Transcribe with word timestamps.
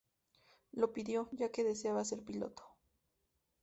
Lo 0.71 0.93
pidió 0.93 1.29
ya 1.31 1.51
que 1.51 1.63
deseaba 1.63 2.03
ser 2.03 2.23
piloto. 2.23 2.63